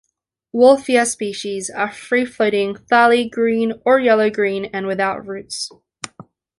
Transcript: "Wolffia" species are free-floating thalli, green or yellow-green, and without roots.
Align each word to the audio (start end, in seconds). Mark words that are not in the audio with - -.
"Wolffia" 0.51 1.05
species 1.05 1.69
are 1.69 1.91
free-floating 1.93 2.73
thalli, 2.73 3.29
green 3.29 3.73
or 3.85 3.99
yellow-green, 3.99 4.65
and 4.73 4.87
without 4.87 5.27
roots. 5.27 5.69